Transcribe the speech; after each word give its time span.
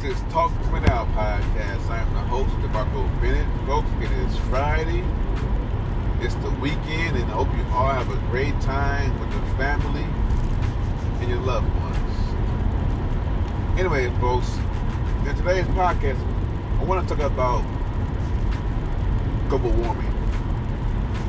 This 0.00 0.16
is 0.16 0.32
Talk 0.32 0.52
to 0.52 0.66
Me 0.70 0.78
Now 0.78 1.06
podcast. 1.06 1.90
I 1.90 1.98
am 1.98 2.14
the 2.14 2.20
host, 2.20 2.50
DeMarco 2.58 3.20
Bennett. 3.20 3.48
Folks, 3.66 3.88
it 4.00 4.12
is 4.12 4.36
Friday. 4.48 5.02
It's 6.20 6.36
the 6.36 6.50
weekend, 6.60 7.16
and 7.16 7.24
I 7.24 7.34
hope 7.34 7.48
you 7.56 7.64
all 7.74 7.88
have 7.88 8.08
a 8.08 8.16
great 8.30 8.54
time 8.60 9.18
with 9.18 9.32
your 9.32 9.42
family 9.56 10.04
and 11.20 11.28
your 11.28 11.40
loved 11.40 11.66
ones. 11.80 12.14
Anyway, 13.76 14.08
folks, 14.20 14.56
in 15.26 15.34
today's 15.34 15.66
podcast, 15.74 16.20
I 16.78 16.84
want 16.84 17.08
to 17.08 17.16
talk 17.16 17.24
about 17.24 17.64
global 19.48 19.72
warming. 19.82 20.12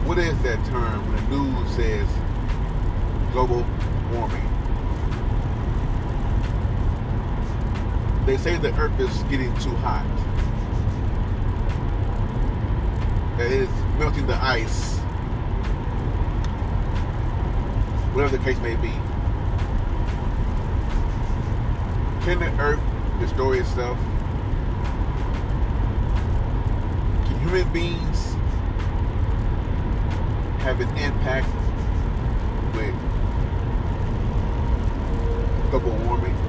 What 0.05 0.19
is 0.19 0.37
that 0.43 0.63
term 0.67 1.11
when 1.11 1.15
the 1.15 1.37
news 1.37 1.75
says 1.75 2.07
global 3.31 3.65
warming? 4.13 4.58
They 8.29 8.37
say 8.37 8.57
the 8.57 8.71
earth 8.75 8.99
is 8.99 9.23
getting 9.23 9.51
too 9.55 9.73
hot. 9.77 10.05
That 13.39 13.47
it 13.47 13.61
is 13.61 13.69
melting 13.97 14.27
the 14.27 14.35
ice. 14.35 14.99
Whatever 18.13 18.37
the 18.37 18.43
case 18.43 18.59
may 18.59 18.75
be. 18.75 18.91
Can 22.23 22.37
the 22.37 22.55
earth 22.61 22.79
destroy 23.19 23.61
itself? 23.61 23.97
Can 27.25 27.39
human 27.39 27.73
beings 27.73 28.35
have 30.59 30.79
an 30.81 30.97
impact 30.99 31.47
with 32.75 32.93
global 35.71 35.97
warming? 36.05 36.48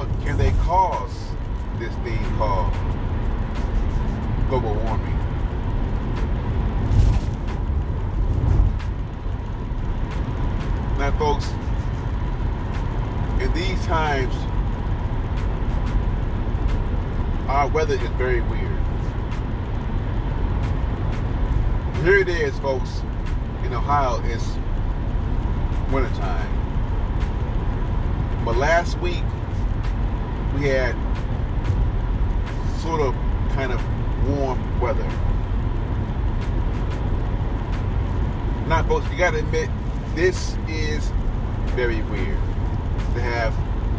Or 0.00 0.06
can 0.22 0.38
they 0.38 0.50
cause 0.62 1.12
this 1.78 1.94
thing 1.96 2.24
called 2.38 2.72
global 4.48 4.72
warming? 4.72 5.18
Now, 10.96 11.10
folks, 11.18 11.50
in 13.42 13.52
these 13.52 13.84
times, 13.84 14.34
our 17.46 17.68
weather 17.68 17.96
is 17.96 18.00
very 18.16 18.40
weird. 18.40 18.80
Here 22.04 22.20
it 22.20 22.28
is, 22.30 22.58
folks. 22.60 23.02
In 23.64 23.74
Ohio, 23.74 24.22
it's 24.24 24.56
wintertime. 25.92 26.48
But 28.46 28.56
last 28.56 28.98
week, 29.00 29.24
we 30.54 30.66
had 30.68 30.94
sort 32.80 33.00
of 33.00 33.14
kind 33.54 33.72
of 33.72 34.28
warm 34.28 34.80
weather. 34.80 35.08
Not 38.66 38.86
folks, 38.86 39.10
you 39.10 39.18
gotta 39.18 39.38
admit, 39.38 39.68
this 40.14 40.56
is 40.68 41.10
very 41.74 42.02
weird 42.02 42.38
to 43.14 43.20
have 43.20 43.54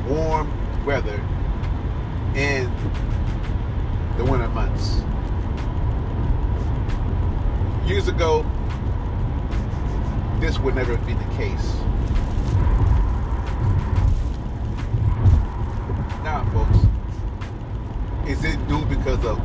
warm 0.09 0.51
weather 0.85 1.21
in 2.35 2.71
the 4.17 4.25
winter 4.25 4.47
months. 4.49 5.03
Years 7.87 8.07
ago, 8.07 8.45
this 10.39 10.59
would 10.59 10.75
never 10.75 10.97
be 10.97 11.13
the 11.13 11.35
case. 11.35 11.75
Now, 16.23 16.45
folks, 16.53 16.77
is 18.29 18.43
it 18.43 18.67
due 18.67 18.85
because 18.85 19.25
of 19.25 19.41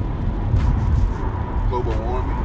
global 1.71 1.95
warming? 2.05 2.37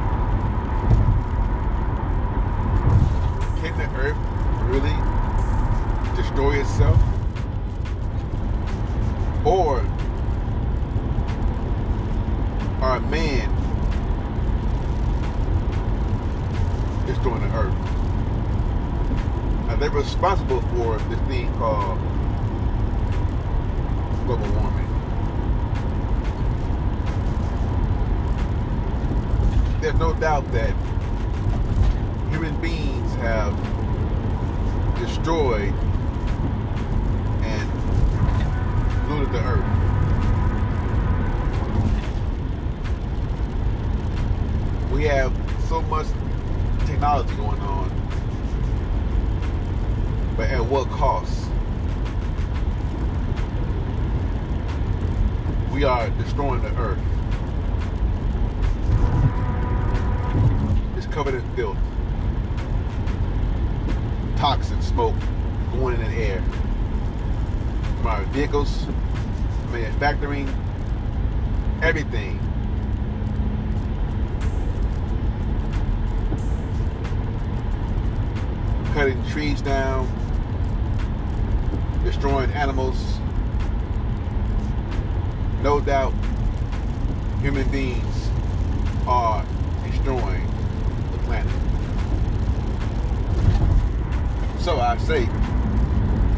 Can 3.60 3.76
the 3.76 3.84
earth 3.94 4.16
really 4.70 4.96
destroy 6.16 6.60
itself? 6.60 6.98
Or 9.44 9.84
are 12.80 13.00
man 13.00 13.50
destroying 17.06 17.42
the 17.42 17.54
earth? 17.54 17.74
Are 19.68 19.76
they 19.76 19.90
responsible 19.90 20.62
for 20.62 20.96
this 21.10 21.20
thing 21.28 21.52
called 21.58 21.98
global 24.36 24.60
warming? 24.60 24.88
There's 29.80 29.94
no 29.96 30.14
doubt 30.14 30.50
that 30.52 30.74
human 32.30 32.58
beings 32.60 33.14
have 33.16 33.54
destroyed 34.98 35.74
and 37.42 37.70
polluted 39.06 39.32
the 39.32 39.40
earth. 39.44 39.68
We 44.92 45.04
have 45.04 45.32
so 45.68 45.82
much 45.82 46.06
technology 46.86 47.34
going 47.36 47.60
on, 47.60 47.90
but 50.36 50.48
at 50.48 50.64
what 50.64 50.88
cost? 50.88 51.51
We 55.72 55.84
are 55.84 56.10
destroying 56.10 56.60
the 56.60 56.68
earth. 56.76 56.98
It's 60.98 61.06
covered 61.06 61.34
in 61.34 61.56
filth, 61.56 61.78
toxic 64.36 64.82
smoke 64.82 65.14
going 65.72 65.98
in 65.98 66.10
the 66.10 66.16
air 66.18 66.42
from 67.96 68.06
our 68.06 68.22
vehicles, 68.24 68.86
manufacturing, 69.70 70.46
everything. 71.82 72.38
Cutting 78.92 79.26
trees 79.30 79.62
down, 79.62 80.06
destroying 82.04 82.50
animals. 82.50 83.21
No 85.62 85.80
doubt, 85.80 86.12
human 87.40 87.70
beings 87.70 88.30
are 89.06 89.46
destroying 89.84 90.44
the 91.12 91.18
planet. 91.18 91.52
So 94.58 94.80
I 94.80 94.96
say, 94.96 95.28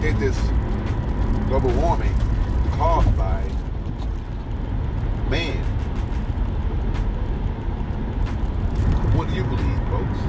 is 0.06 0.18
this 0.20 0.38
global 1.48 1.70
warming 1.80 2.14
caused 2.72 3.16
by 3.16 3.42
man? 5.30 5.64
What 9.16 9.30
do 9.30 9.34
you 9.36 9.44
believe, 9.44 9.78
folks? 9.88 10.20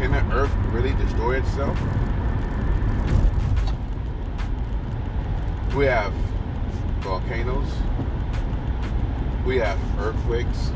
Can 0.00 0.12
the 0.12 0.34
earth 0.34 0.54
really 0.72 0.94
destroy 0.94 1.36
itself? 1.36 1.78
We 5.76 5.84
have 5.84 6.10
volcanoes. 7.00 7.70
We 9.44 9.58
have 9.58 9.78
earthquakes, 9.98 10.72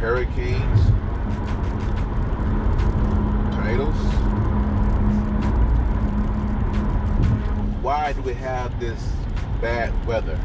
hurricanes, 0.00 0.80
tornadoes. 3.54 3.96
Why 7.82 8.12
do 8.12 8.20
we 8.20 8.34
have 8.34 8.78
this 8.78 9.02
bad 9.62 10.06
weather? 10.06 10.38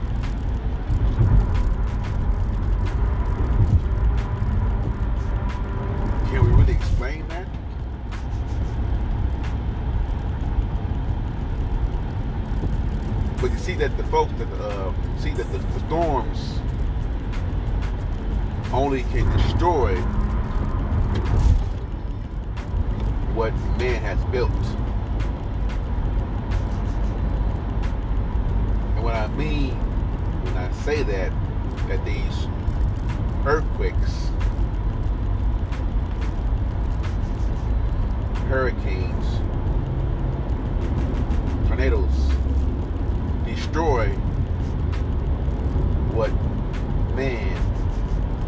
See 13.70 13.76
that 13.76 13.96
the 13.98 14.04
folks 14.06 14.34
that 14.40 14.52
uh, 14.54 14.92
see 15.20 15.32
that 15.32 15.46
the, 15.52 15.60
the 15.60 15.80
storms 15.82 16.60
only 18.74 19.04
can 19.04 19.30
destroy 19.38 19.96
what 23.36 23.54
man 23.78 24.02
has 24.02 24.18
built. 24.32 24.50
And 28.96 29.04
what 29.04 29.14
I 29.14 29.28
mean 29.36 29.76
when 30.46 30.58
I 30.58 30.72
say 30.72 31.04
that, 31.04 31.32
that 31.90 32.04
these 32.06 32.48
earthquakes, 33.46 34.32
hurricanes, 38.48 39.28
tornadoes 41.68 42.39
destroy 43.70 44.08
what 46.16 46.32
man 47.16 47.56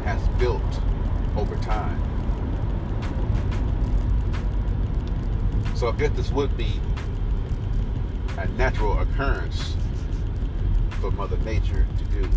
has 0.04 0.20
built 0.40 0.82
over 1.38 1.56
time. 1.58 2.02
So 5.76 5.90
I 5.90 5.92
guess 5.92 6.10
this 6.14 6.32
would 6.32 6.58
be 6.58 6.80
a 8.40 8.48
natural 8.58 8.98
occurrence 8.98 9.76
for 11.00 11.12
Mother 11.12 11.38
Nature 11.38 11.86
to 12.00 12.04
do. 12.06 12.30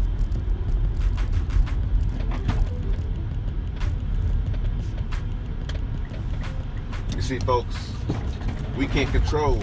You 7.17 7.23
see, 7.23 7.39
folks, 7.39 7.93
we 8.77 8.87
can't 8.87 9.11
control 9.11 9.59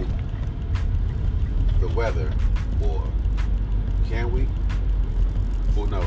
the 1.79 1.87
weather, 1.89 2.31
can 4.11 4.29
we? 4.33 4.45
Who 5.73 5.87
knows? 5.87 6.03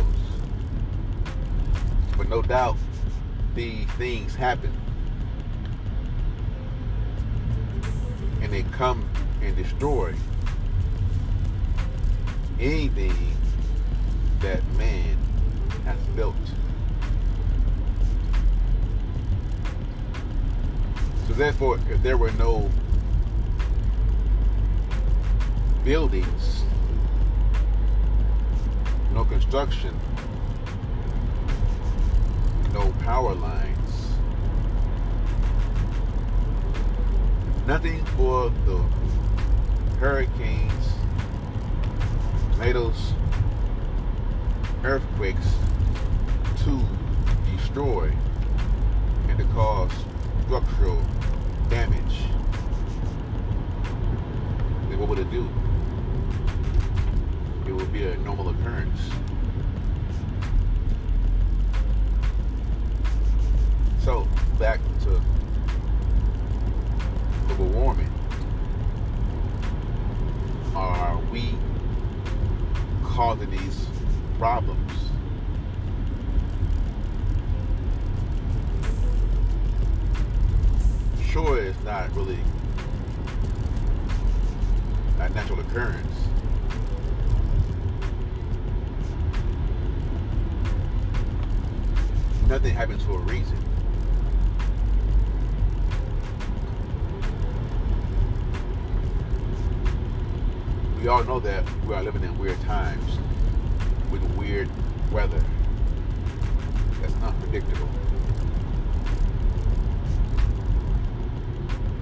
But 2.18 2.28
no 2.28 2.42
doubt, 2.42 2.76
these 3.54 3.88
things 3.92 4.34
happen. 4.34 4.70
And 8.42 8.52
they 8.52 8.62
come 8.64 9.08
and 9.40 9.56
destroy 9.56 10.14
anything 12.60 13.16
that 14.40 14.62
man 14.74 15.16
has 15.86 15.98
built. 16.14 16.34
So 21.26 21.32
therefore, 21.32 21.80
if 21.88 22.02
there 22.02 22.18
were 22.18 22.32
no 22.32 22.70
buildings, 25.84 26.64
no 29.14 29.24
construction, 29.24 29.96
no 32.72 32.90
power 33.04 33.32
lines, 33.32 34.08
nothing 37.64 38.04
for 38.16 38.50
the 38.66 38.76
hurricanes, 40.00 40.88
tornadoes, 42.56 43.12
earthquakes 44.82 45.54
to 46.64 46.80
destroy 47.54 48.12
and 49.28 49.38
to 49.38 49.44
cause 49.54 49.92
structural 50.44 51.00
damage, 51.68 52.24
then 54.88 54.98
what 54.98 55.08
would 55.08 55.20
it 55.20 55.30
do? 55.30 55.48
Be 57.94 58.02
a 58.02 58.16
normal 58.16 58.48
occurrence. 58.48 59.08
So, 64.00 64.26
back 64.58 64.80
to 65.04 65.22
global 67.46 67.66
warming. 67.66 68.10
Are 70.74 71.20
we 71.30 71.54
causing 73.04 73.50
these 73.52 73.86
problems? 74.40 74.92
Sure, 81.28 81.60
it's 81.60 81.80
not 81.84 82.12
really 82.16 82.40
a 85.20 85.28
natural 85.28 85.60
occurrence. 85.60 86.33
Nothing 92.48 92.74
happens 92.74 93.02
for 93.02 93.12
a 93.12 93.18
reason. 93.18 93.58
we 101.04 101.10
all 101.10 101.22
know 101.24 101.38
that 101.38 101.62
we 101.84 101.92
are 101.92 102.02
living 102.02 102.22
in 102.22 102.38
weird 102.38 102.58
times 102.62 103.18
with 104.10 104.22
weird 104.38 104.70
weather 105.12 105.44
that's 107.02 107.12
unpredictable. 107.22 107.90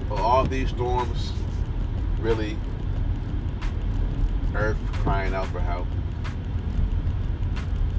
All 0.08 0.44
these 0.44 0.68
storms 0.68 1.32
really 2.20 2.56
Earth 4.54 4.76
crying 4.92 5.34
out 5.34 5.48
for 5.48 5.58
help? 5.58 5.88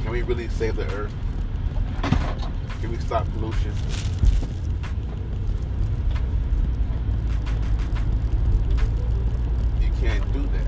Can 0.03 0.11
we 0.11 0.21
really 0.21 0.47
save 0.47 0.77
the 0.77 0.85
Earth? 0.93 1.13
Can 2.83 2.91
we 2.91 2.97
stop 2.97 3.25
pollution? 3.31 3.71
You 9.79 9.89
can't 10.01 10.33
do 10.33 10.41
that. 10.41 10.67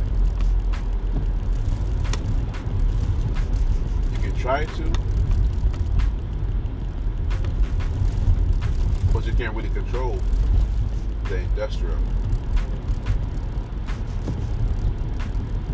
You 4.14 4.18
can 4.20 4.34
try 4.40 4.64
to, 4.64 4.84
but 9.12 9.26
you 9.26 9.34
can't 9.34 9.54
really 9.54 9.68
control 9.72 10.18
the 11.26 11.40
industrial. 11.40 11.98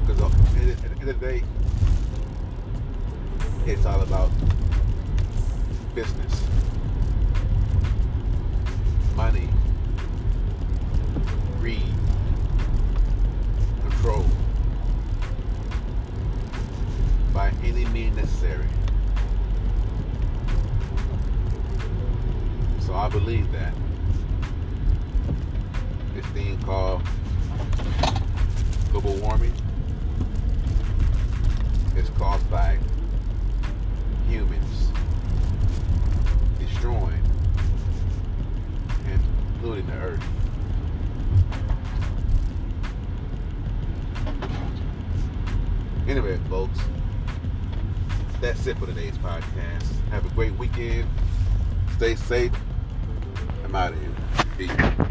Because 0.07 0.21
at 0.23 0.31
the 0.55 1.01
end 1.01 1.01
of 1.01 1.05
the 1.05 1.13
day, 1.13 1.43
it's 3.67 3.85
all 3.85 4.01
about 4.01 4.31
business, 5.93 6.43
money, 9.15 9.49
greed, 11.59 11.83
control. 13.81 14.25
by 17.33 17.51
any 17.63 17.85
means 17.85 18.15
necessary. 18.17 18.67
So 22.79 22.93
I 22.93 23.07
believe 23.09 23.51
that 23.53 23.73
this 26.13 26.25
thing 26.27 26.61
called 26.63 27.01
global 28.91 29.15
warming 29.15 29.53
is 31.95 32.09
caused 32.17 32.49
by 32.51 32.77
Anyway, 46.11 46.37
folks 46.49 46.77
that's 48.41 48.67
it 48.67 48.77
for 48.77 48.85
today's 48.87 49.17
podcast. 49.19 50.09
Have 50.09 50.25
a 50.25 50.29
great 50.35 50.51
weekend. 50.57 51.07
Stay 51.95 52.15
safe. 52.15 52.51
I'm 53.63 53.73
out 53.73 53.93
of 53.93 53.99
here. 54.01 54.11
Peace. 54.57 55.07